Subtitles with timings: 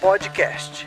[0.00, 0.86] Podcast.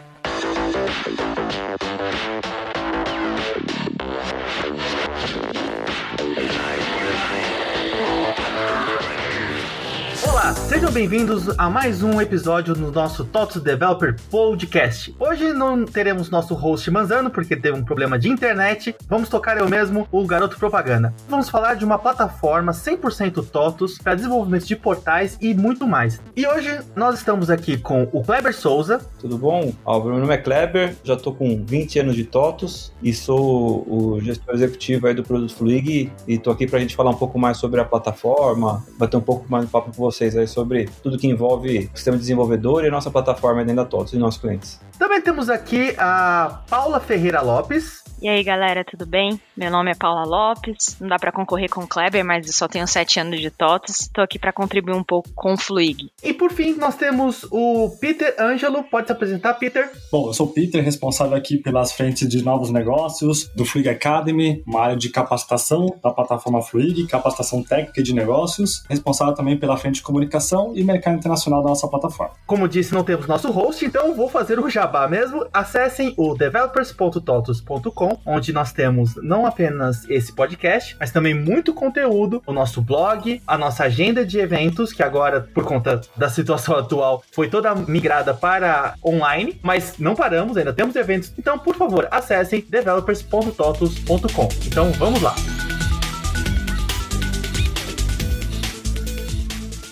[10.54, 15.16] Sejam bem-vindos a mais um episódio no nosso TOTS Developer Podcast.
[15.18, 18.94] Hoje não teremos nosso host Manzano, porque teve um problema de internet.
[19.08, 21.14] Vamos tocar eu mesmo, o Garoto Propaganda.
[21.30, 26.22] Vamos falar de uma plataforma 100% TOTOS para desenvolvimento de portais e muito mais.
[26.36, 29.00] E hoje nós estamos aqui com o Kleber Souza.
[29.20, 29.74] Tudo bom?
[29.86, 34.20] Álvaro, meu nome é Kleber, já estou com 20 anos de TOTOS e sou o
[34.22, 37.40] gestor executivo aí do produto Fluig e estou aqui para a gente falar um pouco
[37.40, 41.18] mais sobre a plataforma, bater um pouco mais de papo com vocês aí sobre tudo
[41.18, 44.42] que envolve o sistema de desenvolvedor e a nossa plataforma dentro da TOTOS e nossos
[44.42, 44.80] clientes.
[45.02, 48.04] Também temos aqui a Paula Ferreira Lopes.
[48.22, 49.42] E aí, galera, tudo bem?
[49.58, 50.96] Meu nome é Paula Lopes.
[51.02, 54.02] Não dá para concorrer com o Kleber, mas eu só tenho sete anos de TOTOS.
[54.02, 56.12] Estou aqui para contribuir um pouco com o Fluig.
[56.24, 58.84] E por fim, nós temos o Peter Ângelo.
[58.84, 59.90] Pode se apresentar, Peter?
[60.12, 64.64] Bom, eu sou o Peter, responsável aqui pelas frentes de novos negócios do Fluig Academy,
[64.68, 69.96] uma área de capacitação da plataforma Fluig, capacitação técnica de negócios, responsável também pela frente
[69.96, 72.36] de comunicação e mercado internacional da nossa plataforma.
[72.46, 75.46] Como disse, não temos nosso host, então vou fazer o jabá mesmo.
[75.54, 82.54] Acessem o developers.totos.com onde nós temos não apenas esse podcast, mas também muito conteúdo, o
[82.54, 87.50] nosso blog, a nossa agenda de eventos, que agora, por conta da situação atual, foi
[87.50, 91.34] toda migrada para online, mas não paramos, ainda temos eventos.
[91.38, 94.50] Então, por favor, acessem developers.totos.com.
[94.66, 95.36] Então, vamos lá.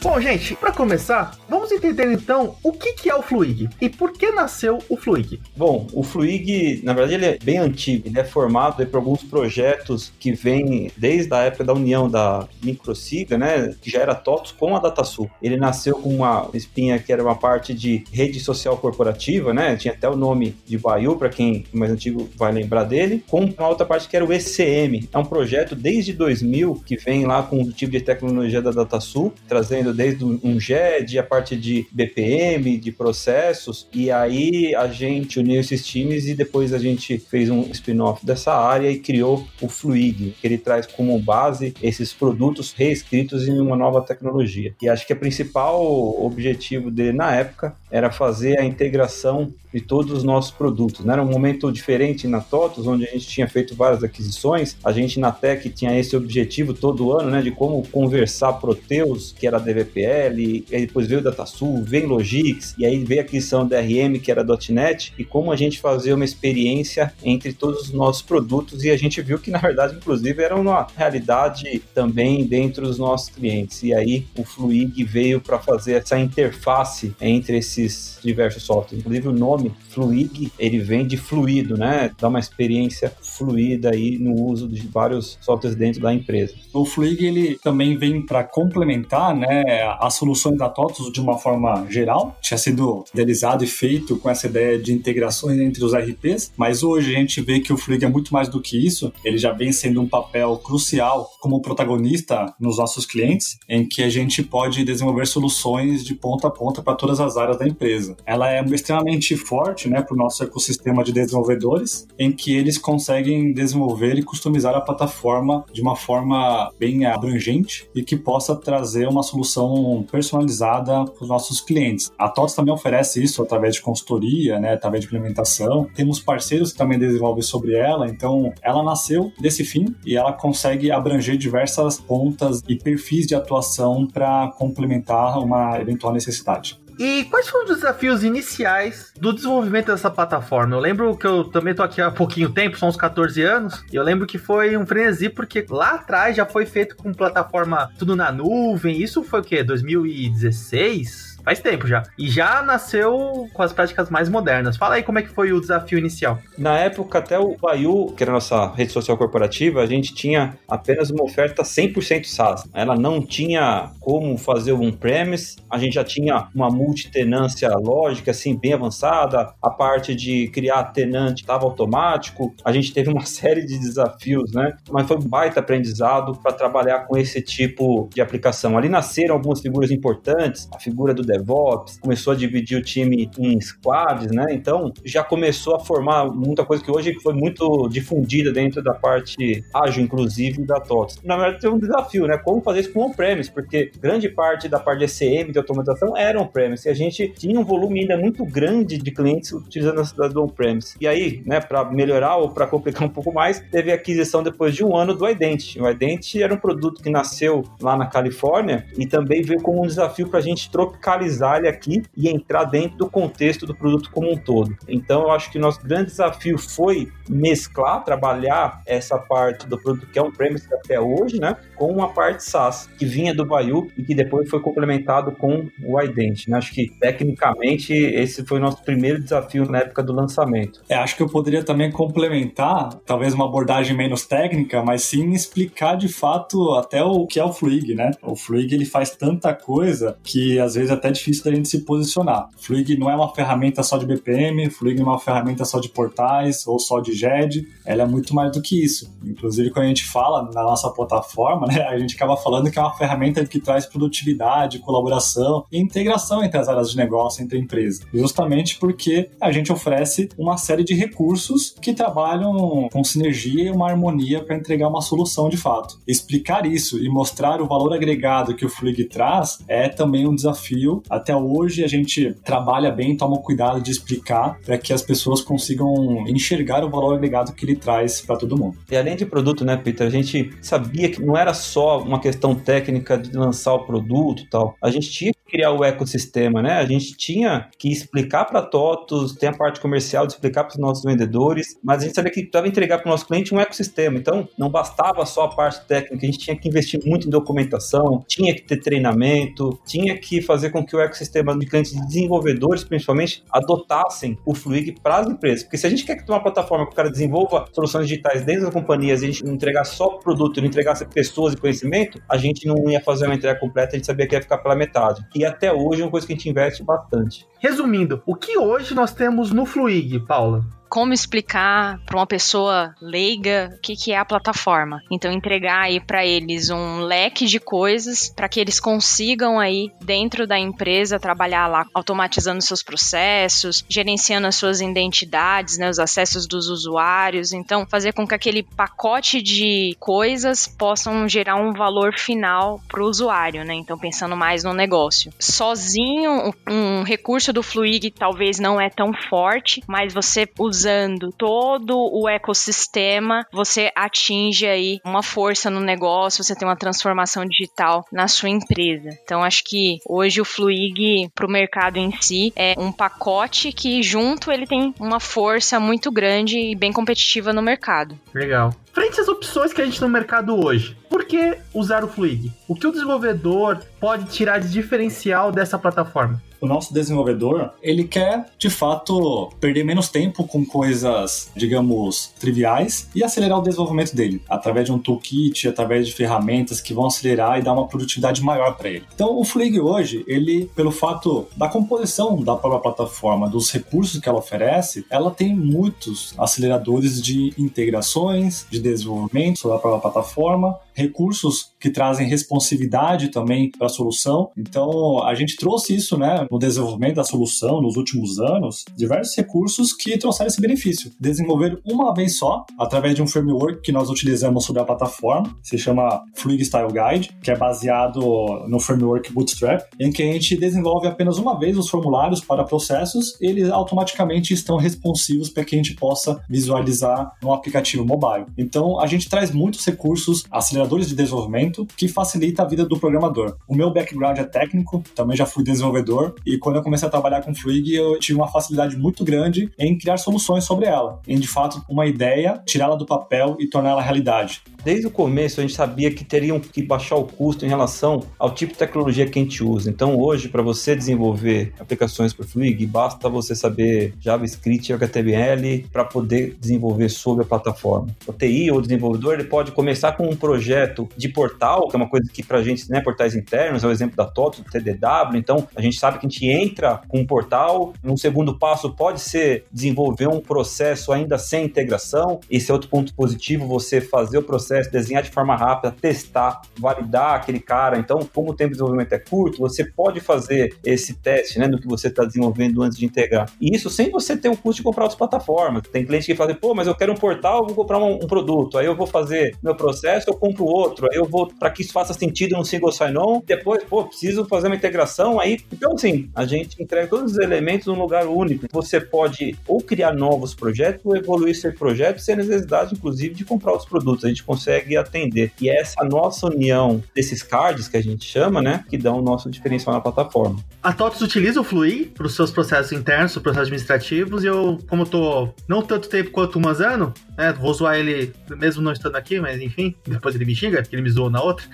[0.01, 4.13] Bom, gente, para começar, vamos entender então o que, que é o Fluig e por
[4.13, 5.41] que nasceu o Fluig.
[5.57, 8.07] Bom, o Fluig, na verdade, ele é bem antigo.
[8.07, 13.37] Ele é formado por alguns projetos que vêm desde a época da união da Microsiga,
[13.37, 15.29] né, que já era TOTOS com a DataSul.
[15.41, 19.93] Ele nasceu com uma espinha que era uma parte de rede social corporativa, né, tinha
[19.93, 23.85] até o nome de Baiu, para quem mais antigo vai lembrar dele, com uma outra
[23.85, 25.09] parte que era o ECM.
[25.11, 29.33] É um projeto desde 2000 que vem lá com o tipo de tecnologia da DataSul,
[29.45, 35.59] trazendo desde um GED, a parte de BPM, de processos, e aí a gente uniu
[35.59, 40.35] esses times e depois a gente fez um spin-off dessa área e criou o Fluig,
[40.39, 44.73] que ele traz como base esses produtos reescritos em uma nova tecnologia.
[44.81, 45.81] E acho que o principal
[46.23, 51.05] objetivo dele na época era fazer a integração de todos os nossos produtos.
[51.05, 51.13] Né?
[51.13, 54.75] Era um momento diferente na TOTOS, onde a gente tinha feito várias aquisições.
[54.83, 59.45] A gente na Tech tinha esse objetivo todo ano, né, de como conversar Proteus, que
[59.45, 63.79] era a DVPL, depois veio o DataSul, veio Logix, e aí veio a aquisição da
[63.79, 68.21] DRM, que era .NET, e como a gente fazia uma experiência entre todos os nossos
[68.21, 72.97] produtos, e a gente viu que, na verdade, inclusive, era uma realidade também dentro dos
[72.97, 73.83] nossos clientes.
[73.83, 77.78] E aí o Fluig veio para fazer essa interface entre esses
[78.23, 78.99] diversos softwares.
[78.99, 82.11] Inclusive o nome Fluig, ele vem de fluido, né?
[82.19, 86.53] Dá uma experiência fluida aí no uso de vários softwares dentro da empresa.
[86.73, 89.63] O Fluig, ele também vem para complementar, né,
[89.99, 92.37] as soluções da TOTOS de uma forma geral.
[92.41, 97.15] Tinha sido idealizado e feito com essa ideia de integrações entre os RPs, mas hoje
[97.15, 99.11] a gente vê que o Fluig é muito mais do que isso.
[99.23, 104.09] Ele já vem sendo um papel crucial como protagonista nos nossos clientes, em que a
[104.09, 108.15] gente pode desenvolver soluções de ponta a ponta para todas as áreas da empresa.
[108.25, 113.53] Ela é extremamente forte, né, para o nosso ecossistema de desenvolvedores, em que eles conseguem
[113.53, 119.23] desenvolver e customizar a plataforma de uma forma bem abrangente e que possa trazer uma
[119.23, 122.11] solução personalizada para os nossos clientes.
[122.17, 125.87] A TOTS também oferece isso através de consultoria, né, através de implementação.
[125.95, 130.91] Temos parceiros que também desenvolvem sobre ela, então ela nasceu desse fim e ela consegue
[130.91, 136.79] abranger diversas pontas e perfis de atuação para complementar uma eventual necessidade.
[136.99, 140.75] E quais foram os desafios iniciais do desenvolvimento dessa plataforma?
[140.75, 143.95] Eu lembro que eu também tô aqui há pouquinho tempo, são uns 14 anos, e
[143.95, 148.17] eu lembro que foi um frenesi, porque lá atrás já foi feito com plataforma tudo
[148.17, 149.01] na nuvem.
[149.01, 149.63] Isso foi o quê?
[149.63, 151.28] 2016?
[151.43, 152.03] Faz tempo já.
[152.17, 154.77] E já nasceu com as práticas mais modernas.
[154.77, 156.39] Fala aí como é que foi o desafio inicial.
[156.57, 160.57] Na época, até o Baiu, que era a nossa rede social corporativa, a gente tinha
[160.67, 162.67] apenas uma oferta 100% SaaS.
[162.73, 168.57] Ela não tinha como fazer o on-premise, a gente já tinha uma multitenância lógica, assim,
[168.57, 173.77] bem avançada, a parte de criar tenante estava automático, a gente teve uma série de
[173.77, 174.77] desafios, né?
[174.89, 178.77] Mas foi um baita aprendizado para trabalhar com esse tipo de aplicação.
[178.77, 183.59] Ali nasceram algumas figuras importantes, a figura do DevOps, começou a dividir o time em
[183.61, 184.47] squads, né?
[184.51, 189.63] Então já começou a formar muita coisa que hoje foi muito difundida dentro da parte
[189.73, 191.21] ágil, inclusive, da TOTS.
[191.23, 192.37] Na verdade, tem um desafio, né?
[192.37, 196.39] Como fazer isso com on-premise, porque grande parte da parte de ECM, de automatização, era
[196.39, 196.87] on-premise.
[196.87, 200.43] E a gente tinha um volume ainda muito grande de clientes utilizando a cidade do
[200.43, 200.95] on-premise.
[200.99, 204.75] E aí, né, para melhorar ou para complicar um pouco mais, teve a aquisição depois
[204.75, 205.81] de um ano do Identity.
[205.81, 209.87] O Identity era um produto que nasceu lá na Califórnia e também veio como um
[209.87, 210.69] desafio para a gente
[211.19, 214.75] tropicalizar ele aqui e entrar dentro do contexto do produto como um todo.
[214.87, 220.07] Então, eu acho que o nosso grande desafio foi mesclar, trabalhar essa parte do produto
[220.07, 224.03] que é on-premise até hoje, né, com uma parte SaaS que vinha do Bayou e
[224.03, 226.49] que depois foi complementado com o Identity.
[226.49, 226.57] Né?
[226.57, 230.81] Acho que tecnicamente esse foi o nosso primeiro desafio na época do lançamento.
[230.89, 235.95] É, acho que eu poderia também complementar, talvez uma abordagem menos técnica, mas sim explicar
[235.95, 238.11] de fato até o que é o Fluig, né?
[238.21, 241.81] O Fluig ele faz tanta coisa que às vezes é até difícil da gente se
[241.81, 242.49] posicionar.
[242.57, 245.89] Fluig não é uma ferramenta só de BPM, Fluig não é uma ferramenta só de
[245.89, 249.11] portais ou só de GED, ela é muito mais do que isso.
[249.23, 252.81] Inclusive, quando a gente fala na nossa plataforma, né, a gente acaba falando que é
[252.81, 258.05] uma ferramenta que traz produtividade, colaboração e integração entre as áreas de negócio, entre empresas.
[258.13, 263.89] Justamente porque a gente oferece uma série de recursos que trabalham com sinergia e uma
[263.89, 265.99] harmonia para entregar uma solução de fato.
[266.07, 270.98] Explicar isso e mostrar o valor agregado que o Fluig traz é também um desafio.
[271.09, 276.25] Até hoje a gente trabalha bem, toma cuidado de explicar para que as pessoas consigam
[276.27, 278.77] enxergar o valor agregado que ele traz para todo mundo.
[278.89, 282.55] E além de produto, né, Peter, a gente sabia que não era só uma questão
[282.55, 284.75] técnica de lançar o produto tal.
[284.81, 286.73] A gente tinha que criar o ecossistema, né?
[286.73, 290.77] A gente tinha que explicar para TOTOS, tem a parte comercial de explicar para os
[290.77, 294.17] nossos vendedores, mas a gente sabia que precisava entregar para o nosso cliente um ecossistema.
[294.17, 298.23] Então, não bastava só a parte técnica, a gente tinha que investir muito em documentação,
[298.27, 302.83] tinha que ter treinamento, tinha que fazer com que o ecossistema de clientes de desenvolvedores,
[302.83, 305.63] principalmente, adotassem o Fluig para as empresas.
[305.63, 308.63] Porque se a gente quer que uma plataforma que o cara desenvolva soluções digitais dentro
[308.63, 312.37] das companhias e a gente não entregar só produto, não entregasse pessoas e conhecimento, a
[312.37, 315.25] gente não ia fazer uma entrega completa, a gente sabia que ia ficar pela metade.
[315.35, 317.47] E até hoje é uma coisa que a gente investe bastante.
[317.59, 320.78] Resumindo, o que hoje nós temos no Fluig, Paula?
[320.89, 325.01] Como explicar para uma pessoa leiga o que, que é a plataforma.
[325.11, 330.47] Então entregar aí para eles um leque de coisas para que eles consigam aí dentro
[330.47, 336.67] da empresa trabalhar lá automatizando seus processos, gerenciando as suas identidades, né, os acessos dos
[336.67, 337.53] usuários.
[337.53, 343.07] Então fazer com que aquele pacote de coisas possam gerar um valor final para o
[343.07, 343.75] usuário, né?
[343.75, 345.31] Então pensando mais no negócio.
[345.37, 351.97] Sozinho um recurso do Fluig talvez não é tão forte, mas você usa usando todo
[351.97, 358.29] o ecossistema, você atinge aí uma força no negócio, você tem uma transformação digital na
[358.29, 359.09] sua empresa.
[359.23, 364.01] Então acho que hoje o Fluig para o mercado em si é um pacote que
[364.01, 368.17] junto ele tem uma força muito grande e bem competitiva no mercado.
[368.33, 368.73] Legal.
[368.91, 372.51] Frente às opções que a gente tem no mercado hoje, por que usar o Fluig?
[372.67, 376.41] O que o desenvolvedor pode tirar de diferencial dessa plataforma?
[376.61, 383.23] o nosso desenvolvedor, ele quer, de fato, perder menos tempo com coisas, digamos, triviais e
[383.23, 387.61] acelerar o desenvolvimento dele, através de um toolkit, através de ferramentas que vão acelerar e
[387.61, 389.05] dar uma produtividade maior para ele.
[389.13, 394.27] Então, o Flig hoje, ele, pelo fato da composição da própria plataforma, dos recursos que
[394.27, 401.71] ela oferece, ela tem muitos aceleradores de integrações, de desenvolvimento sobre a própria plataforma, recursos
[401.79, 404.51] que trazem responsividade também para a solução.
[404.57, 409.93] Então, a gente trouxe isso, né, no desenvolvimento da solução nos últimos anos, diversos recursos
[409.93, 411.11] que trouxeram esse benefício.
[411.19, 415.77] Desenvolver uma vez só, através de um framework que nós utilizamos sobre a plataforma, se
[415.77, 418.19] chama Fluid Style Guide, que é baseado
[418.67, 423.37] no framework Bootstrap, em que a gente desenvolve apenas uma vez os formulários para processos,
[423.39, 428.45] eles automaticamente estão responsivos para que a gente possa visualizar no aplicativo mobile.
[428.69, 433.57] Então, a gente traz muitos recursos, aceleradores de desenvolvimento, que facilita a vida do programador.
[433.67, 437.41] O meu background é técnico, também já fui desenvolvedor, e quando eu comecei a trabalhar
[437.41, 441.47] com Fluig, eu tive uma facilidade muito grande em criar soluções sobre ela, em de
[441.47, 444.61] fato uma ideia, tirá-la do papel e torná-la realidade.
[444.83, 448.53] Desde o começo a gente sabia que teriam que baixar o custo em relação ao
[448.53, 449.89] tipo de tecnologia que a gente usa.
[449.89, 456.05] Então hoje, para você desenvolver aplicações para Fluig, basta você saber JavaScript e HTML para
[456.05, 458.07] poder desenvolver sobre a plataforma.
[458.25, 462.09] O TI ou desenvolvedor ele pode começar com um projeto de portal, que é uma
[462.09, 465.35] coisa que para a gente, né, portais internos, é o exemplo da TOTO, do TDW.
[465.35, 467.93] Então a gente sabe que a gente entra com um portal.
[468.03, 472.39] Um segundo passo pode ser desenvolver um processo ainda sem integração.
[472.49, 476.61] Esse é outro ponto positivo, você fazer o processo processo, desenhar de forma rápida, testar,
[476.77, 477.97] validar aquele cara.
[477.97, 481.79] Então, como o tempo de desenvolvimento é curto, você pode fazer esse teste né, no
[481.79, 483.49] que você está desenvolvendo antes de integrar.
[483.59, 485.83] E isso sem você ter o custo de comprar outras plataformas.
[485.91, 488.77] Tem cliente que fala, pô, mas eu quero um portal, vou comprar um, um produto,
[488.77, 491.91] aí eu vou fazer meu processo, eu compro outro, aí eu vou, para que isso
[491.91, 495.59] faça sentido no single sign-on, depois, pô, preciso fazer uma integração, aí.
[495.71, 498.67] Então, assim, a gente entrega todos os elementos num lugar único.
[498.71, 503.71] Você pode ou criar novos projetos ou evoluir seu projeto sem necessidade, inclusive, de comprar
[503.71, 504.25] outros produtos.
[504.25, 504.58] A gente consegue
[504.99, 505.51] atender.
[505.61, 509.21] E é essa nossa união desses cards que a gente chama, né, que dão o
[509.21, 510.59] nosso diferencial na plataforma.
[510.81, 514.79] A TOTOS utiliza o Fluid para os seus processos internos, os processos administrativos, e eu,
[514.87, 519.15] como tô não tanto tempo quanto o Manzano, né, vou zoar ele mesmo não estando
[519.15, 521.65] aqui, mas enfim, depois ele me xinga, porque ele me zoou na outra.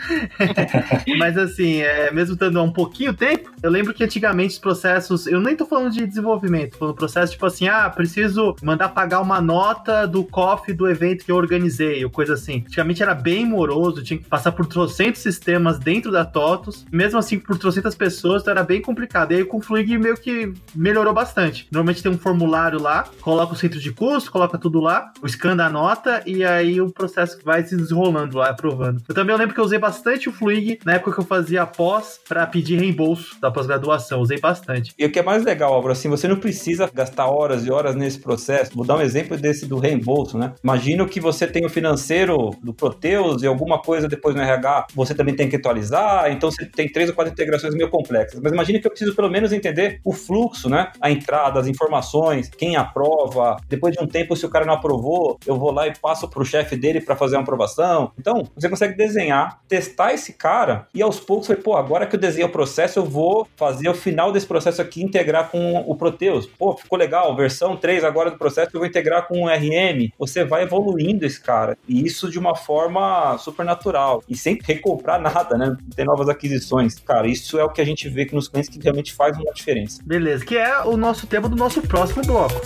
[1.18, 5.28] mas assim, é, mesmo estando há um pouquinho tempo, eu lembro que antigamente os processos,
[5.28, 9.40] eu nem tô falando de desenvolvimento, falando processo tipo assim, ah, preciso mandar pagar uma
[9.42, 12.64] nota do COF do evento que eu organizei, ou coisa assim.
[12.76, 17.40] Antigamente era bem moroso, tinha que passar por trocentos sistemas dentro da TOTOS, mesmo assim
[17.40, 19.32] por trocentas pessoas, então era bem complicado.
[19.32, 21.68] E aí com o Fluig meio que melhorou bastante.
[21.72, 25.56] Normalmente tem um formulário lá, coloca o centro de custo, coloca tudo lá, o scan
[25.56, 29.02] da nota e aí o processo vai se desenrolando lá, aprovando.
[29.08, 32.20] Eu também lembro que eu usei bastante o Fluig na época que eu fazia pós
[32.28, 34.94] para pedir reembolso da pós-graduação, usei bastante.
[35.00, 37.96] E o que é mais legal, Álvaro, assim, você não precisa gastar horas e horas
[37.96, 38.76] nesse processo.
[38.76, 40.54] Vou dar um exemplo desse do reembolso, né?
[40.62, 45.14] Imagino que você tem o financeiro do Proteus e alguma coisa depois no RH, você
[45.14, 48.40] também tem que atualizar, então você tem três ou quatro integrações meio complexas.
[48.42, 50.92] Mas imagine que eu preciso pelo menos entender o fluxo, né?
[51.00, 53.58] A entrada, as informações, quem aprova.
[53.70, 56.42] Depois de um tempo, se o cara não aprovou, eu vou lá e passo para
[56.42, 58.12] o chefe dele para fazer uma aprovação.
[58.20, 62.20] Então, você consegue desenhar, testar esse cara e aos poucos, você, pô, agora que eu
[62.20, 66.46] desenhei o processo, eu vou fazer o final desse processo aqui integrar com o Proteus.
[66.46, 70.10] Pô, ficou legal, versão 3 agora do processo eu vou integrar com o RM.
[70.18, 71.78] Você vai evoluindo esse cara.
[71.88, 74.24] E isso de uma forma super natural.
[74.28, 75.76] E sem recomprar nada, né?
[75.96, 77.00] Tem novas aquisições.
[77.00, 80.02] Cara, isso é o que a gente vê nos clientes que realmente faz uma diferença.
[80.06, 82.62] Beleza, que é o nosso tema do nosso próximo bloco.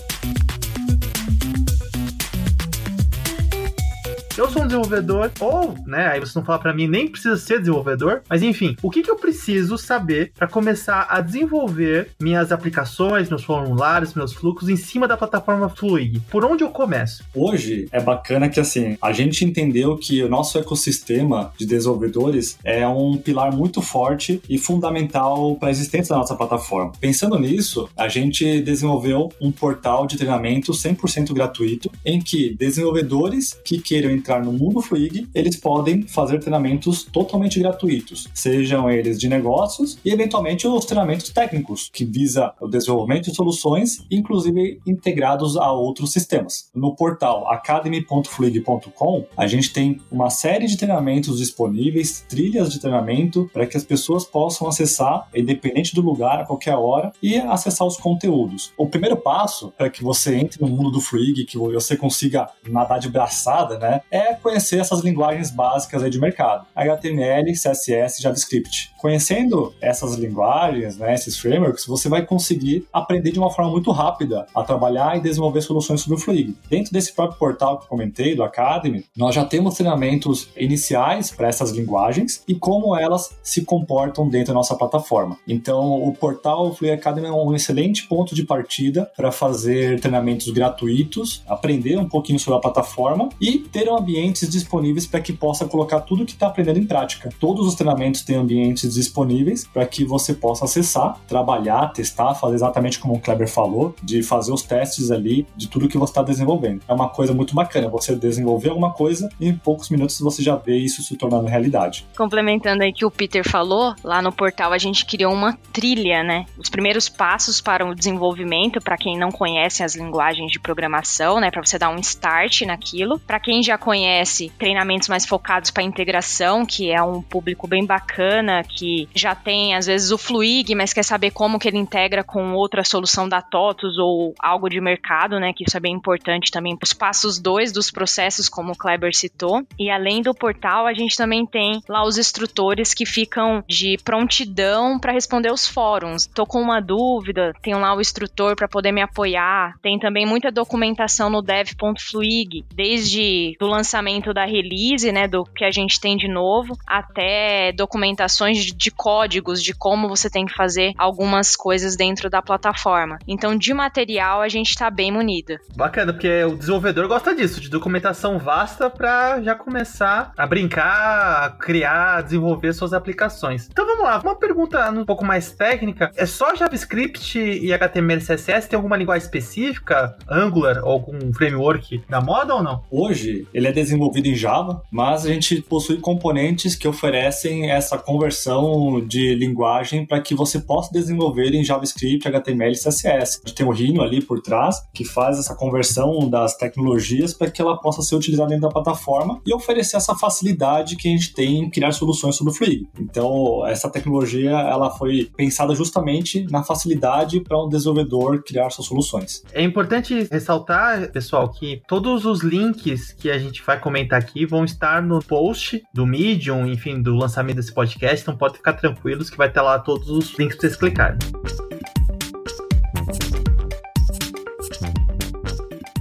[4.39, 7.59] Eu sou um desenvolvedor, ou, né, aí você não fala para mim, nem precisa ser
[7.59, 13.27] desenvolvedor, mas enfim, o que, que eu preciso saber para começar a desenvolver minhas aplicações,
[13.27, 16.21] meus formulários, meus fluxos em cima da plataforma Fluig?
[16.31, 17.21] Por onde eu começo?
[17.35, 22.87] Hoje é bacana que assim, a gente entendeu que o nosso ecossistema de desenvolvedores é
[22.87, 26.93] um pilar muito forte e fundamental para a existência da nossa plataforma.
[27.01, 33.81] Pensando nisso, a gente desenvolveu um portal de treinamento 100% gratuito em que desenvolvedores que
[33.81, 39.27] queiram entrar entrar no mundo Fluig, eles podem fazer treinamentos totalmente gratuitos, sejam eles de
[39.27, 45.71] negócios e eventualmente os treinamentos técnicos, que visa o desenvolvimento de soluções, inclusive integrados a
[45.71, 46.69] outros sistemas.
[46.75, 53.65] No portal academy.fluig.com, a gente tem uma série de treinamentos disponíveis, trilhas de treinamento para
[53.65, 58.71] que as pessoas possam acessar, independente do lugar, a qualquer hora, e acessar os conteúdos.
[58.77, 62.99] O primeiro passo para que você entre no mundo do Fluig, que você consiga nadar
[62.99, 68.91] de braçada, né, é é conhecer essas linguagens básicas aí de mercado: HTML, CSS, JavaScript.
[68.97, 74.45] Conhecendo essas linguagens, né, esses frameworks, você vai conseguir aprender de uma forma muito rápida
[74.53, 76.55] a trabalhar e desenvolver soluções sobre o Fluig.
[76.69, 81.71] Dentro desse próprio portal que comentei, do Academy, nós já temos treinamentos iniciais para essas
[81.71, 85.37] linguagens e como elas se comportam dentro da nossa plataforma.
[85.47, 91.43] Então, o portal Fluig Academy é um excelente ponto de partida para fazer treinamentos gratuitos,
[91.47, 96.01] aprender um pouquinho sobre a plataforma e ter um ambientes disponíveis para que possa colocar
[96.01, 97.29] tudo que está aprendendo em prática.
[97.39, 102.99] Todos os treinamentos têm ambientes disponíveis para que você possa acessar, trabalhar, testar, fazer exatamente
[102.99, 106.81] como o Kleber falou, de fazer os testes ali de tudo que você está desenvolvendo.
[106.87, 110.55] É uma coisa muito bacana você desenvolver alguma coisa e em poucos minutos você já
[110.55, 112.05] vê isso se tornando realidade.
[112.17, 116.45] Complementando aí que o Peter falou, lá no portal a gente criou uma trilha, né?
[116.57, 121.51] Os primeiros passos para o desenvolvimento, para quem não conhece as linguagens de programação, né?
[121.51, 123.19] Para você dar um start naquilo.
[123.19, 128.63] Para quem já conhece treinamentos mais focados para integração, que é um público bem bacana,
[128.63, 132.53] que já tem às vezes o Fluig, mas quer saber como que ele integra com
[132.53, 135.53] outra solução da TOTUS ou algo de mercado, né?
[135.53, 139.15] Que isso é bem importante também para os passos dois dos processos, como o Kleber
[139.15, 139.65] citou.
[139.79, 144.99] E além do portal, a gente também tem lá os instrutores que ficam de prontidão
[144.99, 146.27] para responder os fóruns.
[146.27, 149.73] Tô com uma dúvida, tem lá o instrutor para poder me apoiar.
[149.81, 155.71] Tem também muita documentação no dev.fluig, desde do lançamento da release, né, do que a
[155.71, 161.55] gente tem de novo, até documentações de códigos de como você tem que fazer algumas
[161.55, 163.17] coisas dentro da plataforma.
[163.27, 165.57] Então, de material, a gente está bem munido.
[165.75, 171.49] Bacana, porque o desenvolvedor gosta disso, de documentação vasta para já começar a brincar, a
[171.51, 173.69] criar, desenvolver suas aplicações.
[173.71, 176.11] Então vamos lá, uma pergunta um pouco mais técnica.
[176.17, 178.67] É só JavaScript e HTML e CSS?
[178.67, 182.83] Tem alguma linguagem específica, Angular ou algum framework da moda ou não?
[182.91, 188.99] Hoje, ele é desenvolvido em Java, mas a gente possui componentes que oferecem essa conversão
[189.05, 193.41] de linguagem para que você possa desenvolver em JavaScript, HTML e CSS.
[193.43, 197.49] A gente tem o Rhino ali por trás, que faz essa conversão das tecnologias para
[197.49, 201.33] que ela possa ser utilizada dentro da plataforma e oferecer essa facilidade que a gente
[201.33, 202.87] tem em criar soluções sobre o Fluid.
[202.99, 209.43] Então, essa tecnologia ela foi pensada justamente na facilidade para um desenvolvedor criar suas soluções.
[209.53, 214.65] É importante ressaltar, pessoal, que todos os links que a gente vai comentar aqui vão
[214.65, 219.37] estar no post do Medium, enfim, do lançamento desse podcast, então pode ficar tranquilos que
[219.37, 221.17] vai ter lá todos os links para vocês clicarem.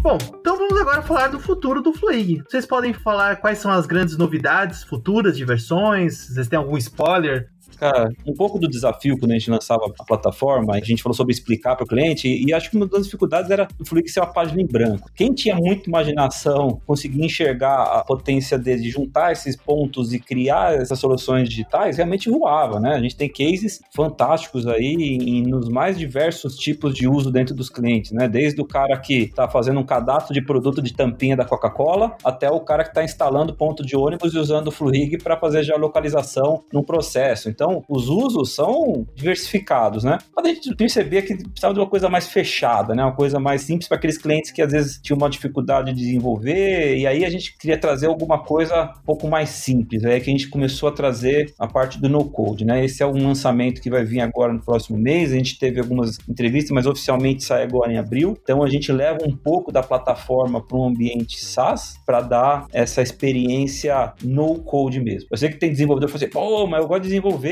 [0.01, 2.43] Bom, então vamos agora falar do futuro do Fluig.
[2.49, 6.29] Vocês podem falar quais são as grandes novidades futuras de versões?
[6.29, 7.51] Vocês têm algum spoiler?
[7.77, 11.33] Cara, um pouco do desafio quando a gente lançava a plataforma, a gente falou sobre
[11.33, 14.33] explicar para o cliente, e acho que uma das dificuldades era o Fluix ser uma
[14.33, 15.11] página em branco.
[15.15, 20.75] Quem tinha muita imaginação, conseguia enxergar a potência dele de juntar esses pontos e criar
[20.75, 22.95] essas soluções digitais, realmente voava, né?
[22.95, 27.71] A gente tem cases fantásticos aí em, nos mais diversos tipos de uso dentro dos
[27.71, 28.29] clientes, né?
[28.29, 32.51] Desde o cara que está fazendo um cadastro de produto de tampinha da Coca-Cola, até
[32.51, 36.65] o cara que está instalando ponto de ônibus e usando o Fluig para fazer geolocalização
[36.73, 37.49] num processo.
[37.59, 40.19] Então, os usos são diversificados, né?
[40.35, 43.03] Mas a gente percebia que precisava de uma coisa mais fechada, né?
[43.03, 46.97] Uma coisa mais simples para aqueles clientes que às vezes tinham uma dificuldade de desenvolver,
[46.97, 50.05] e aí a gente queria trazer alguma coisa um pouco mais simples.
[50.05, 52.85] É que a gente começou a trazer a parte do no-code, né?
[52.85, 55.33] Esse é um lançamento que vai vir agora no próximo mês.
[55.33, 58.39] A gente teve algumas entrevistas, mas oficialmente sai agora em abril.
[58.41, 63.03] Então a gente leva um pouco da plataforma para um ambiente SaaS para dar essa
[63.03, 65.27] experiência no-code mesmo.
[65.29, 67.48] Eu sei que tem desenvolvedor que fala assim, pô, mas eu gosto de desenvolver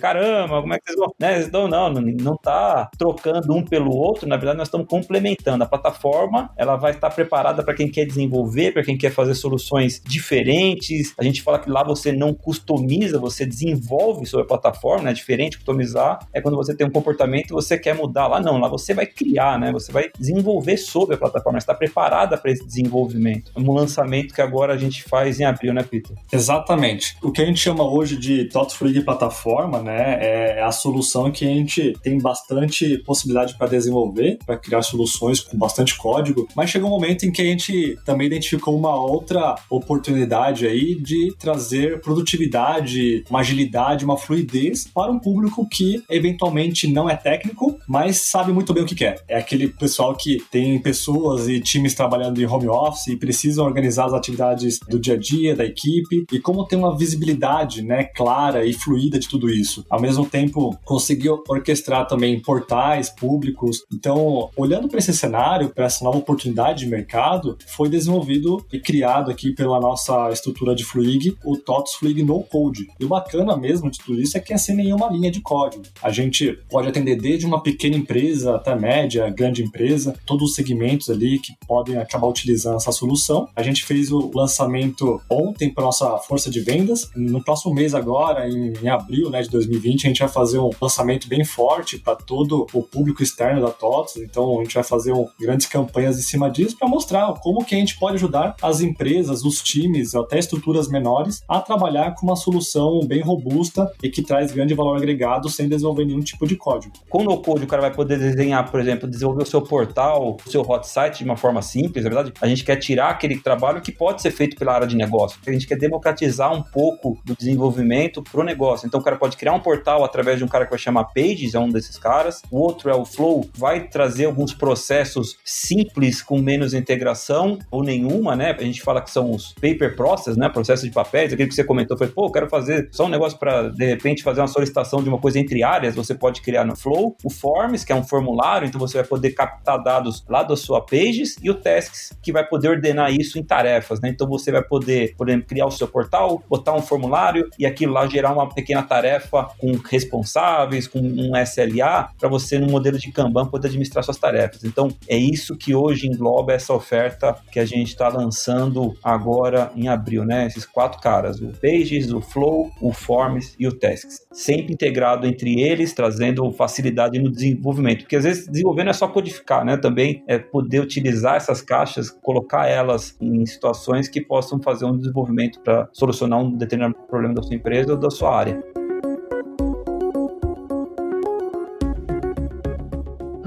[0.00, 1.14] caramba, como é que vocês vão.
[1.18, 1.42] Né?
[1.42, 5.64] Então, não, não, não tá trocando um pelo outro, na verdade, nós estamos complementando.
[5.64, 10.00] A plataforma ela vai estar preparada para quem quer desenvolver, para quem quer fazer soluções
[10.04, 11.14] diferentes.
[11.18, 15.56] A gente fala que lá você não customiza, você desenvolve sobre a plataforma, é diferente
[15.56, 16.26] customizar.
[16.32, 19.06] É quando você tem um comportamento e você quer mudar lá, não, lá você vai
[19.06, 19.72] criar, né?
[19.72, 23.52] Você vai desenvolver sobre a plataforma, está preparada para esse desenvolvimento.
[23.56, 26.16] É um lançamento que agora a gente faz em abril, né, Peter?
[26.32, 27.16] Exatamente.
[27.22, 31.30] O que a gente chama hoje de TOTS Free plataforma plataforma, né, é a solução
[31.30, 36.70] que a gente tem bastante possibilidade para desenvolver, para criar soluções com bastante código, mas
[36.70, 42.00] chegou um momento em que a gente também identificou uma outra oportunidade aí de trazer
[42.00, 48.52] produtividade, uma agilidade, uma fluidez para um público que eventualmente não é técnico, mas sabe
[48.52, 49.22] muito bem o que quer.
[49.26, 54.06] É aquele pessoal que tem pessoas e times trabalhando em home office e precisam organizar
[54.06, 58.64] as atividades do dia a dia da equipe e como tem uma visibilidade, né, clara
[58.64, 59.84] e fluida de tudo isso.
[59.88, 63.84] Ao mesmo tempo, conseguiu orquestrar também portais públicos.
[63.92, 69.30] Então, olhando para esse cenário, para essa nova oportunidade de mercado, foi desenvolvido e criado
[69.30, 72.88] aqui pela nossa estrutura de Fluig o TOTS Fluig No Code.
[72.98, 75.82] E o bacana mesmo de tudo isso é que é sem nenhuma linha de código.
[76.02, 81.10] A gente pode atender desde uma pequena empresa até média, grande empresa, todos os segmentos
[81.10, 83.48] ali que podem acabar utilizando essa solução.
[83.54, 87.10] A gente fez o lançamento ontem para nossa força de vendas.
[87.14, 90.58] No próximo mês agora, em, em abril, abril né, de 2020, a gente vai fazer
[90.58, 94.16] um lançamento bem forte para todo o público externo da TOTS.
[94.16, 97.74] Então, a gente vai fazer um, grandes campanhas em cima disso para mostrar como que
[97.74, 102.36] a gente pode ajudar as empresas, os times, até estruturas menores a trabalhar com uma
[102.36, 106.94] solução bem robusta e que traz grande valor agregado sem desenvolver nenhum tipo de código.
[107.10, 110.50] Com o no-code, o cara vai poder desenhar, por exemplo, desenvolver o seu portal, o
[110.50, 112.32] seu hot site de uma forma simples, é verdade?
[112.40, 115.38] A gente quer tirar aquele trabalho que pode ser feito pela área de negócio.
[115.46, 118.86] A gente quer democratizar um pouco do desenvolvimento para o negócio.
[118.86, 121.54] Então, o cara pode criar um portal através de um cara que vai chamar Pages,
[121.54, 122.42] é um desses caras.
[122.50, 128.34] O outro é o Flow, vai trazer alguns processos simples com menos integração ou nenhuma,
[128.36, 128.56] né?
[128.58, 130.48] A gente fala que são os paper process, né?
[130.48, 131.32] Processos de papéis.
[131.32, 134.22] Aquele que você comentou foi, pô, eu quero fazer só um negócio para de repente
[134.22, 137.16] fazer uma solicitação de uma coisa entre áreas, você pode criar no Flow.
[137.24, 140.80] O Forms, que é um formulário, então você vai poder captar dados lá da sua
[140.80, 144.08] Pages, e o Tasks, que vai poder ordenar isso em tarefas, né?
[144.08, 147.92] Então você vai poder, por exemplo, criar o seu portal, botar um formulário e aquilo
[147.92, 153.10] lá gerar uma pequena tarefa com responsáveis, com um SLA, para você, no modelo de
[153.10, 154.64] Kanban, poder administrar suas tarefas.
[154.64, 159.88] Então, é isso que hoje engloba essa oferta que a gente está lançando agora em
[159.88, 160.46] abril, né?
[160.46, 164.26] Esses quatro caras, o Pages, o Flow, o Forms e o Tasks.
[164.30, 168.00] Sempre integrado entre eles, trazendo facilidade no desenvolvimento.
[168.00, 169.78] Porque às vezes desenvolver não é só codificar, né?
[169.78, 175.60] Também é poder utilizar essas caixas, colocar elas em situações que possam fazer um desenvolvimento
[175.60, 178.81] para solucionar um determinado problema da sua empresa ou da sua área.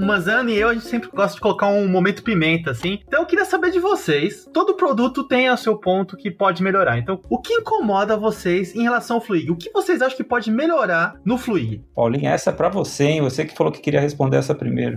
[0.06, 3.00] Manzano e eu, a gente sempre gosta de colocar um momento pimenta, assim.
[3.06, 4.48] Então eu queria saber de vocês.
[4.52, 6.98] Todo produto tem o seu ponto que pode melhorar.
[6.98, 9.50] Então, o que incomoda vocês em relação ao Fluig?
[9.50, 11.82] O que vocês acham que pode melhorar no Fluig?
[11.94, 13.22] Paulinho, essa é pra você, hein?
[13.22, 14.96] Você que falou que queria responder essa primeiro.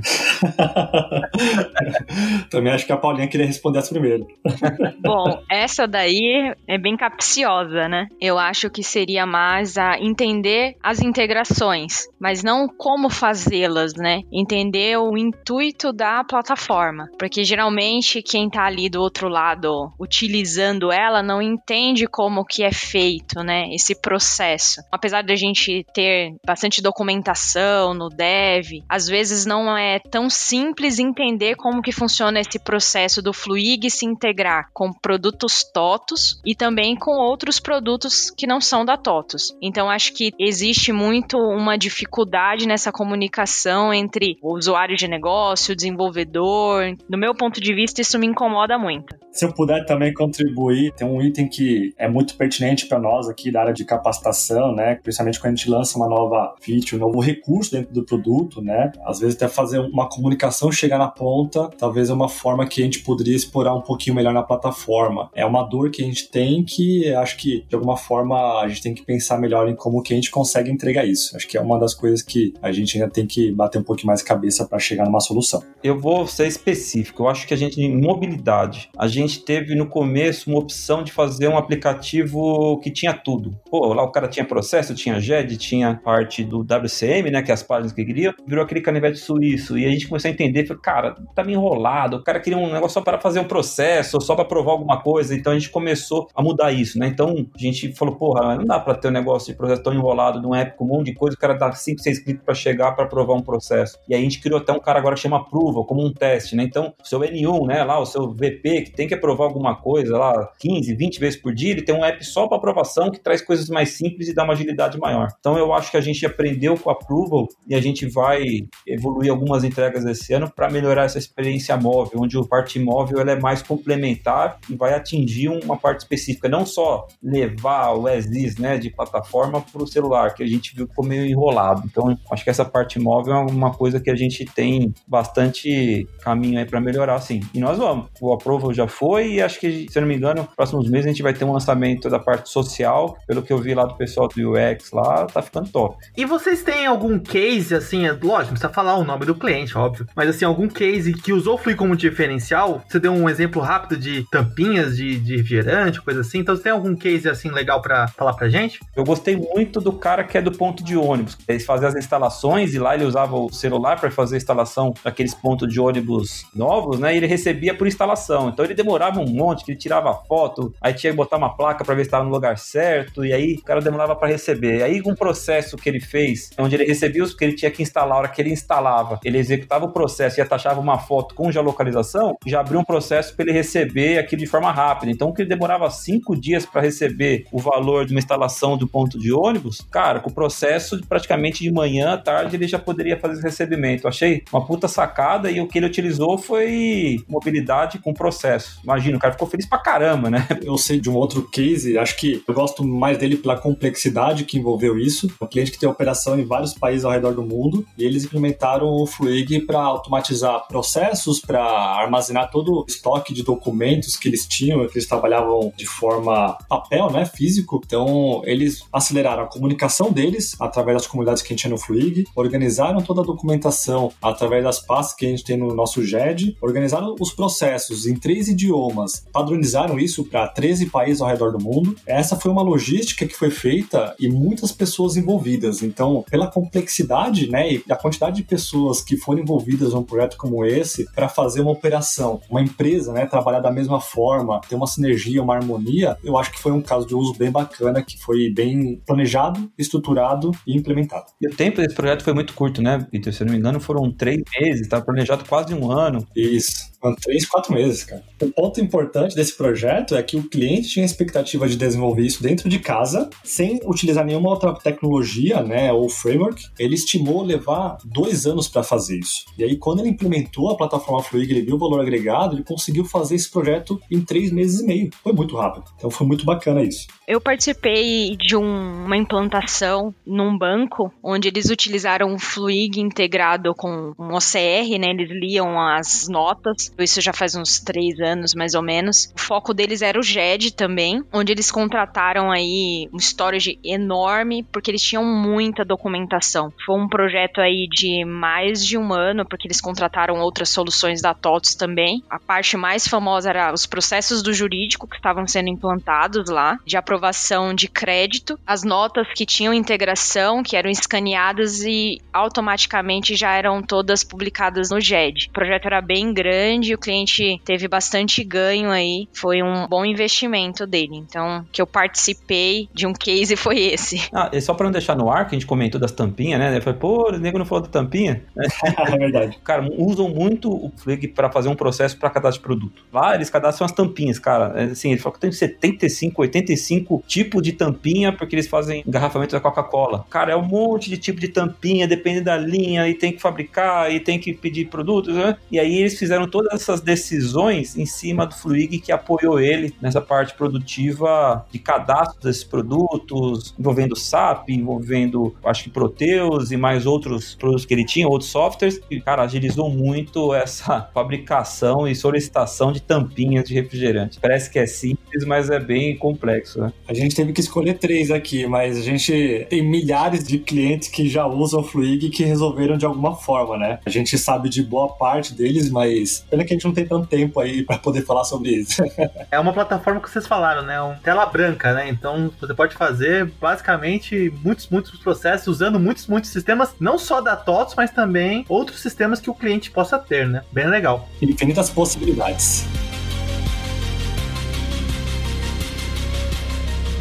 [2.49, 4.27] Também acho que a Paulinha queria responder essa primeiro.
[5.01, 8.07] Bom, essa daí é bem capciosa, né?
[8.19, 14.21] Eu acho que seria mais a entender as integrações, mas não como fazê-las, né?
[14.31, 17.09] Entender o intuito da plataforma.
[17.17, 22.71] Porque geralmente quem tá ali do outro lado utilizando ela não entende como que é
[22.71, 23.67] feito, né?
[23.73, 24.81] Esse processo.
[24.91, 30.99] Apesar de a gente ter bastante documentação no dev, às vezes não é tão simples
[30.99, 36.95] entender como que funciona esse processo do Fluig se integrar com produtos TOTUS e também
[36.95, 39.55] com outros produtos que não são da TOTUS.
[39.61, 46.95] Então acho que existe muito uma dificuldade nessa comunicação entre o usuário de negócio, desenvolvedor.
[47.09, 49.15] Do meu ponto de vista, isso me incomoda muito.
[49.31, 53.51] Se eu puder também contribuir, tem um item que é muito pertinente para nós aqui
[53.51, 54.95] da área de capacitação, né?
[54.95, 58.91] Principalmente quando a gente lança uma nova feature, um novo recurso dentro do produto, né?
[59.05, 62.85] Às vezes até fazer uma comunicação chegar na ponta, talvez é uma forma que a
[62.85, 65.29] gente poderia explorar um pouquinho melhor na plataforma.
[65.35, 68.81] É uma dor que a gente tem que acho que de alguma forma a gente
[68.81, 71.35] tem que pensar melhor em como que a gente consegue entregar isso.
[71.35, 74.07] Acho que é uma das coisas que a gente ainda tem que bater um pouquinho
[74.07, 75.63] mais cabeça para chegar numa solução.
[75.83, 77.23] Eu vou ser específico.
[77.23, 81.11] Eu acho que a gente em mobilidade, a gente teve no começo uma opção de
[81.11, 83.59] fazer um aplicativo que tinha tudo.
[83.69, 87.53] Pô, lá o cara tinha processo, tinha GED, tinha parte do WCM, né, que é
[87.53, 89.77] as páginas que queria, virou aquele canivete suíço.
[89.77, 92.17] E a gente começou a entender, falou, cara, tá meio enrolado.
[92.17, 95.35] O cara queria um negócio só para fazer um processo, só para provar alguma coisa.
[95.35, 97.07] Então a gente começou a mudar isso, né?
[97.07, 100.41] Então a gente falou, porra, não dá para ter um negócio de processo tão enrolado
[100.41, 102.93] num app com um monte de coisa, o cara dá 5, 6 cliques para chegar
[102.93, 103.97] para provar um processo.
[104.07, 106.55] E aí a gente criou até um cara agora que chama Approval, como um teste,
[106.55, 106.63] né?
[106.63, 110.17] Então, o seu N1, né, lá, o seu VP, que tem que aprovar alguma coisa
[110.17, 113.41] lá 15, 20 vezes por dia, ele tem um app só para aprovação que traz
[113.41, 115.29] coisas mais simples e dá uma agilidade maior.
[115.39, 118.43] Então, eu acho que a gente aprendeu com o Approval e a gente vai
[118.85, 123.31] evoluir algumas entregas esse ano para melhorar essa experiência móvel, onde o parte móvel ela
[123.31, 128.77] é mais complementar e vai atingir uma parte específica, não só levar o ESIS, né,
[128.77, 131.83] de plataforma para o celular, que a gente viu ficou meio enrolado.
[131.85, 136.59] Então, acho que essa parte móvel é uma coisa que a gente tem bastante caminho
[136.59, 137.39] aí para melhorar, sim.
[137.53, 138.07] E nós vamos.
[138.19, 141.05] O Approval já foi e acho que, se eu não me engano, nos próximos meses
[141.05, 143.17] a gente vai ter um lançamento da parte social.
[143.25, 145.95] Pelo que eu vi lá do pessoal do UX lá, tá ficando top.
[146.17, 150.05] E vocês têm algum case, assim, é, lógico, precisa falar o nome do cliente, óbvio,
[150.13, 152.83] mas assim, algum case que usou o Flui como diferencial?
[152.85, 156.39] Você deu um exemplo rápido de tampinhas de, de refrigerante, coisa assim.
[156.39, 158.81] Então, você tem algum case, assim, legal para falar pra gente?
[158.93, 161.37] Eu gostei muito do cara que é do ponto de ônibus.
[161.47, 165.71] Eles faziam as instalações e lá ele usava o celular para fazer instalação daqueles pontos
[165.71, 167.13] de ônibus novos, né?
[167.13, 168.49] E ele recebia por instalação.
[168.49, 171.83] Então ele demorava um monte, que ele tirava foto, aí tinha que botar uma placa
[171.83, 174.83] para ver se estava no lugar certo, e aí o cara demorava para receber.
[174.83, 178.17] Aí um processo que ele fez, onde ele recebia os que ele tinha que instalar,
[178.17, 182.37] a hora que ele instalava, ele executava o processo e atachava uma foto com geolocalização,
[182.45, 185.11] já abriu um processo para ele receber aquilo de forma rápida.
[185.11, 189.17] Então, que ele demorava cinco dias para receber o valor de uma instalação do ponto
[189.19, 193.33] de ônibus, cara, com o processo praticamente de manhã à tarde ele já poderia fazer
[193.33, 194.05] esse recebimento.
[194.05, 198.79] Eu achei uma puta sacada e o que ele utilizou foi mobilidade com processo.
[198.83, 200.47] Imagina, o cara ficou feliz pra caramba, né?
[200.63, 204.57] Eu sei de um outro case, acho que eu gosto mais dele pela complexidade que
[204.57, 205.31] envolveu isso.
[205.41, 208.87] Um cliente que tem operação em vários países ao redor do mundo e eles implementaram
[208.87, 214.85] o Fluig para automatizar processos, para armazenar todo o estoque de documentos que eles tinham,
[214.87, 217.81] que eles trabalhavam de forma papel, né, físico.
[217.83, 222.25] Então, eles aceleraram a comunicação deles através das comunidades que a gente tinha no Fluig,
[222.35, 227.15] organizaram toda a documentação através das pastas que a gente tem no nosso GED, organizaram
[227.19, 231.95] os processos em três idiomas, padronizaram isso para 13 países ao redor do mundo.
[232.05, 235.81] Essa foi uma logística que foi feita e muitas pessoas envolvidas.
[235.81, 240.65] Então, pela complexidade, né, e a quantidade de pessoas que foram envolvidas num projeto como
[240.65, 245.41] esse para fazer uma operação, uma empresa, né, trabalhar da mesma forma, ter uma sinergia,
[245.41, 249.01] uma harmonia, eu acho que foi um caso de uso bem bacana, que foi bem
[249.05, 251.25] planejado, estruturado e implementado.
[251.41, 253.33] E o tempo desse projeto foi muito curto, né, Peter?
[253.33, 256.25] Se eu não me engano, foram três meses, estava planejado quase um ano.
[256.35, 256.89] Isso.
[257.01, 258.23] Foram três, quatro meses, cara.
[258.41, 262.43] O ponto importante desse projeto é que o cliente tinha a expectativa de desenvolver isso
[262.43, 266.61] dentro de casa, sem utilizar nenhuma outra tecnologia, né, ou framework.
[266.77, 269.45] Ele estimou levar dois anos para fazer isso.
[269.57, 273.05] E aí, quando ele implementou a plataforma Fluig, ele viu o valor agregado, ele conseguiu
[273.05, 275.09] fazer esse projeto em três meses e meio.
[275.23, 275.85] Foi muito rápido.
[275.95, 277.07] Então, foi muito bacana isso.
[277.27, 284.13] Eu participei de um, uma implantação num banco, onde eles utilizaram o Fluig integrado com
[284.17, 285.11] um OCR, né?
[285.11, 289.31] Eles liam as notas isso já faz uns três anos, mais ou menos.
[289.35, 294.91] O foco deles era o GED também, onde eles contrataram aí um storage enorme, porque
[294.91, 296.73] eles tinham muita documentação.
[296.85, 301.33] Foi um projeto aí de mais de um ano, porque eles contrataram outras soluções da
[301.33, 302.23] TOTS também.
[302.29, 306.97] A parte mais famosa era os processos do jurídico que estavam sendo implantados lá, de
[306.97, 313.81] aprovação de crédito, as notas que tinham integração, que eram escaneadas e automaticamente já eram
[313.81, 315.47] todas publicadas no GED.
[315.49, 320.05] O projeto era bem grande grande, o cliente teve bastante ganho aí, foi um bom
[320.05, 321.17] investimento dele.
[321.17, 324.19] Então, que eu participei de um case foi esse.
[324.39, 326.77] Ah, e só para não deixar no ar, que a gente comentou das tampinhas, né?
[326.77, 328.43] Eu falei, pô, o nego não falou da tampinha.
[328.55, 329.59] é verdade.
[329.63, 333.03] Cara, usam muito o Flig para fazer um processo para cadastro de produto.
[333.11, 334.79] Lá eles cadastram as tampinhas, cara.
[334.79, 339.51] É, assim, ele falou que tem 75, 85 tipos de tampinha porque eles fazem engarrafamento
[339.51, 340.25] da Coca-Cola.
[340.29, 344.13] Cara, é um monte de tipo de tampinha, depende da linha, e tem que fabricar,
[344.13, 345.57] e tem que pedir produtos, né?
[345.69, 349.93] E aí eles fizeram toda todas essas decisões em cima do Fluig que apoiou ele
[350.01, 357.05] nessa parte produtiva de cadastro desses produtos, envolvendo SAP, envolvendo, acho que Proteus e mais
[357.05, 362.91] outros produtos que ele tinha, outros softwares, e, cara, agilizou muito essa fabricação e solicitação
[362.91, 364.39] de tampinhas de refrigerante.
[364.39, 366.93] Parece que é simples, mas é bem complexo, né?
[367.07, 371.27] A gente teve que escolher três aqui, mas a gente tem milhares de clientes que
[371.27, 373.99] já usam o Fluig que resolveram de alguma forma, né?
[374.05, 377.27] A gente sabe de boa parte deles, mas Pena que a gente não tem tanto
[377.27, 379.01] tempo aí para poder falar sobre isso.
[379.49, 381.01] é uma plataforma que vocês falaram, né?
[381.01, 382.09] Um tela branca, né?
[382.09, 387.55] Então você pode fazer basicamente muitos, muitos processos usando muitos, muitos sistemas, não só da
[387.55, 390.61] TOTS, mas também outros sistemas que o cliente possa ter, né?
[390.71, 391.29] Bem legal.
[391.41, 392.85] Infinitas possibilidades.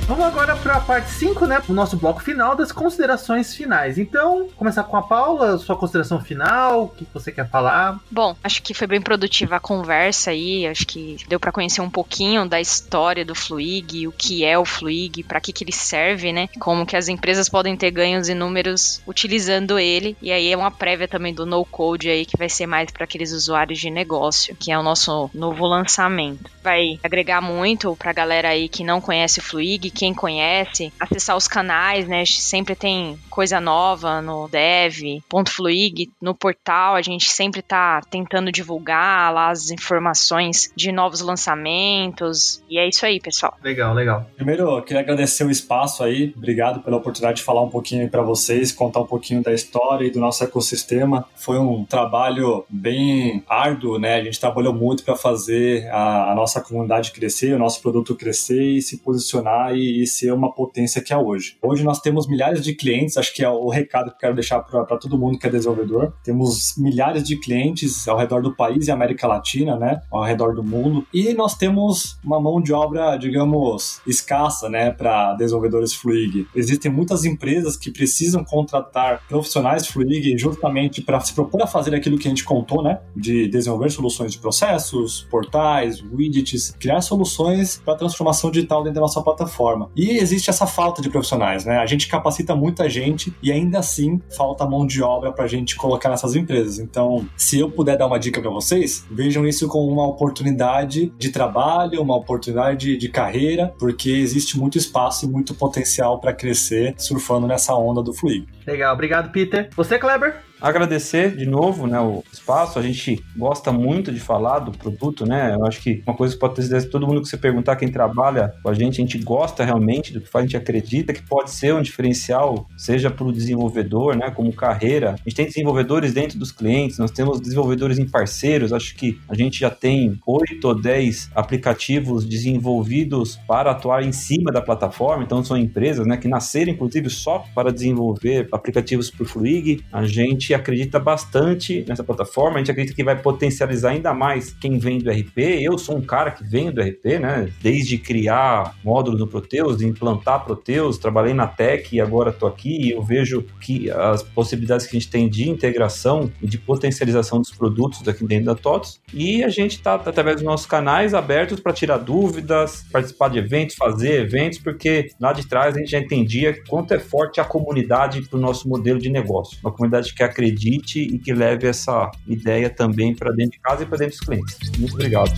[0.09, 1.63] Vamos agora para a parte 5, né?
[1.69, 3.99] O nosso bloco final das considerações finais.
[3.99, 8.01] Então, começar com a Paula, sua consideração final, o que você quer falar?
[8.11, 11.91] Bom, acho que foi bem produtiva a conversa aí, acho que deu para conhecer um
[11.91, 16.33] pouquinho da história do Fluig, o que é o Fluig, para que que ele serve,
[16.33, 16.49] né?
[16.59, 20.17] Como que as empresas podem ter ganhos inúmeros utilizando ele.
[20.23, 23.05] E aí é uma prévia também do no code aí que vai ser mais para
[23.05, 26.51] aqueles usuários de negócio, que é o nosso novo lançamento.
[26.65, 31.37] Vai agregar muito para a galera aí que não conhece o Fluig, quem conhece, acessar
[31.37, 32.25] os canais, né?
[32.25, 39.51] Sempre tem coisa nova no dev.fluig, no portal, a gente sempre tá tentando divulgar lá
[39.51, 42.63] as informações de novos lançamentos.
[42.71, 43.57] E é isso aí, pessoal.
[43.63, 44.25] Legal, legal.
[44.37, 46.33] Primeiro, eu queria agradecer o espaço aí.
[46.37, 50.11] Obrigado pela oportunidade de falar um pouquinho para vocês, contar um pouquinho da história e
[50.13, 51.27] do nosso ecossistema.
[51.35, 54.15] Foi um trabalho bem árduo, né?
[54.15, 58.77] A gente trabalhou muito para fazer a, a nossa comunidade crescer, o nosso produto crescer
[58.77, 61.57] e se posicionar e e, ser uma potência que é hoje.
[61.63, 64.61] Hoje nós temos milhares de clientes, acho que é o recado que eu quero deixar
[64.61, 66.13] para todo mundo que é desenvolvedor.
[66.23, 70.63] Temos milhares de clientes ao redor do país e América Latina, né, ao redor do
[70.63, 76.47] mundo, e nós temos uma mão de obra, digamos, escassa, né, para desenvolvedores Fluig.
[76.55, 82.19] Existem muitas empresas que precisam contratar profissionais Fluig justamente para se propor a fazer aquilo
[82.19, 87.95] que a gente contou, né, de desenvolver soluções de processos, portais, widgets, criar soluções para
[87.95, 89.91] transformação digital dentro da nossa plataforma forma.
[89.95, 91.79] E existe essa falta de profissionais, né?
[91.79, 95.77] A gente capacita muita gente e ainda assim falta mão de obra para a gente
[95.77, 96.79] colocar nessas empresas.
[96.79, 101.31] Então, se eu puder dar uma dica para vocês, vejam isso como uma oportunidade de
[101.31, 107.47] trabalho, uma oportunidade de carreira, porque existe muito espaço e muito potencial para crescer surfando
[107.47, 108.47] nessa onda do fluido.
[108.67, 109.69] Legal, obrigado, Peter.
[109.77, 110.48] Você, Kleber?
[110.61, 112.79] Agradecer de novo né, o espaço.
[112.79, 115.55] A gente gosta muito de falar do produto, né?
[115.55, 118.55] Eu acho que uma coisa que pode ter todo mundo que você perguntar, quem trabalha
[118.63, 121.51] com a gente, a gente gosta realmente do que faz, a gente acredita que pode
[121.51, 124.31] ser um diferencial, seja para o desenvolvedor, né?
[124.31, 125.13] Como carreira.
[125.13, 128.73] A gente tem desenvolvedores dentro dos clientes, nós temos desenvolvedores em parceiros.
[128.73, 134.51] Acho que a gente já tem oito ou dez aplicativos desenvolvidos para atuar em cima
[134.51, 135.23] da plataforma.
[135.23, 139.85] Então, são empresas né, que nasceram, inclusive, só para desenvolver aplicativos para o Fluig.
[139.93, 144.79] A gente acredita bastante nessa plataforma, a gente acredita que vai potencializar ainda mais quem
[144.79, 145.39] vem do RP.
[145.61, 147.49] Eu sou um cara que venho do RP, né?
[147.61, 152.91] Desde criar módulos no Proteus, implantar Proteus, trabalhei na Tech e agora estou aqui e
[152.93, 157.51] eu vejo que as possibilidades que a gente tem de integração e de potencialização dos
[157.51, 159.01] produtos aqui dentro da TOTS.
[159.13, 163.77] E a gente está, através dos nossos canais, abertos para tirar dúvidas, participar de eventos,
[163.77, 168.23] fazer eventos, porque lá de trás a gente já entendia quanto é forte a comunidade
[168.23, 169.59] para o nosso modelo de negócio.
[169.63, 173.87] Uma comunidade que acredite e que leve essa ideia também para dentro de casa e
[173.87, 174.79] para dentro dos clientes.
[174.79, 175.33] Muito obrigado.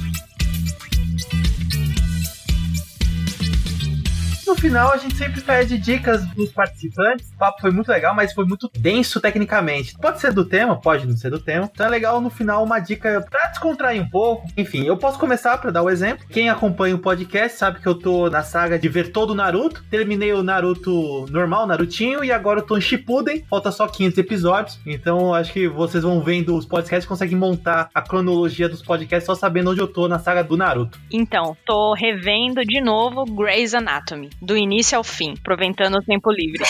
[4.50, 7.30] No final a gente sempre pede dicas dos participantes.
[7.30, 9.96] O papo foi muito legal, mas foi muito denso tecnicamente.
[9.96, 11.70] Pode ser do tema, pode não ser do tema.
[11.72, 14.48] Então é legal no final uma dica pra descontrair um pouco.
[14.56, 16.26] Enfim, eu posso começar para dar o um exemplo.
[16.28, 19.84] Quem acompanha o podcast sabe que eu tô na saga de ver todo o Naruto.
[19.88, 23.44] Terminei o Naruto normal, Narutinho, e agora eu tô em Shippuden.
[23.48, 24.80] Falta só 500 episódios.
[24.84, 29.36] Então acho que vocês vão vendo os podcasts, conseguem montar a cronologia dos podcasts só
[29.36, 30.98] sabendo onde eu tô na saga do Naruto.
[31.12, 36.62] Então, tô revendo de novo Grey's Anatomy do início ao fim, aproveitando o tempo livre.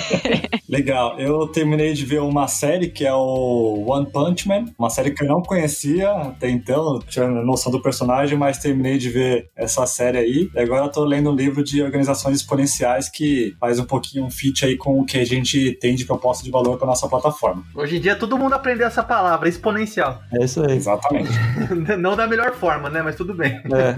[0.68, 1.18] Legal.
[1.18, 5.24] Eu terminei de ver uma série que é o One Punch Man, uma série que
[5.24, 10.18] eu não conhecia até então, tinha noção do personagem, mas terminei de ver essa série
[10.18, 10.50] aí.
[10.54, 14.30] E agora eu tô lendo um livro de organizações exponenciais que faz um pouquinho um
[14.30, 17.64] fit aí com o que a gente tem de proposta de valor para nossa plataforma.
[17.74, 20.20] Hoje em dia todo mundo aprendeu essa palavra, exponencial.
[20.32, 20.76] É isso aí.
[20.76, 21.30] Exatamente.
[21.98, 23.02] não da melhor forma, né?
[23.02, 23.60] Mas tudo bem.
[23.72, 23.96] É.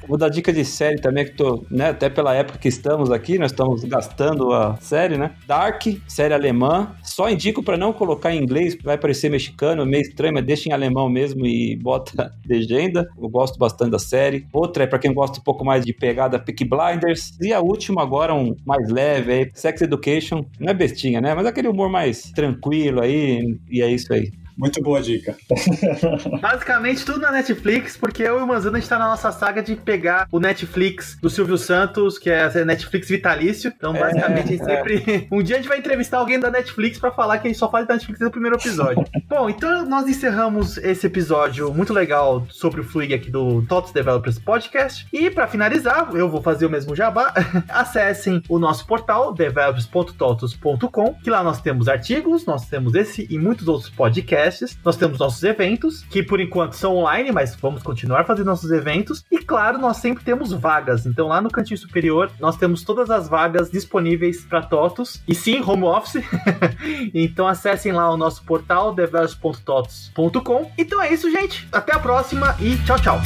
[0.06, 3.36] Vou dar dica de série também, que tô, né, até pela época que estamos aqui,
[3.36, 5.32] nós estamos gastando a série, né?
[5.44, 6.94] Dark, série alemã.
[7.02, 10.72] Só indico para não colocar em inglês, vai parecer mexicano, meio estranho, mas deixa em
[10.72, 13.08] alemão mesmo e bota legenda.
[13.20, 14.46] Eu gosto bastante da série.
[14.52, 17.36] Outra é para quem gosta um pouco mais de pegada Peak Blinders.
[17.40, 20.44] E a última agora, um mais leve aí, Sex Education.
[20.60, 21.34] Não é bestinha, né?
[21.34, 24.30] Mas aquele humor mais tranquilo aí, e é isso aí.
[24.56, 25.36] Muito boa dica.
[26.40, 29.62] Basicamente tudo na Netflix, porque eu e o Manzano a gente tá na nossa saga
[29.62, 33.72] de pegar o Netflix do Silvio Santos, que é a Netflix vitalício.
[33.76, 35.28] Então, é, basicamente, é, sempre.
[35.34, 37.68] Um dia a gente vai entrevistar alguém da Netflix para falar que a gente só
[37.70, 39.04] fala da Netflix no primeiro episódio.
[39.28, 44.38] Bom, então nós encerramos esse episódio muito legal sobre o Fluig aqui do TOTS Developers
[44.38, 45.06] Podcast.
[45.12, 47.32] E para finalizar, eu vou fazer o mesmo jabá.
[47.68, 53.66] Acessem o nosso portal developers.totos.com, que lá nós temos artigos, nós temos esse e muitos
[53.66, 58.24] outros podcasts podcasts, nós temos nossos eventos, que por enquanto são online, mas vamos continuar
[58.24, 59.24] fazendo nossos eventos.
[59.30, 61.06] E claro, nós sempre temos vagas.
[61.06, 65.22] Então lá no cantinho superior, nós temos todas as vagas disponíveis para TOTOS.
[65.26, 66.22] E sim, home office.
[67.14, 70.70] então acessem lá o nosso portal developers.totos.com.
[70.76, 71.66] Então é isso, gente.
[71.72, 73.20] Até a próxima e tchau, tchau.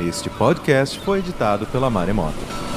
[0.00, 2.67] Este podcast foi editado pela Maremoto.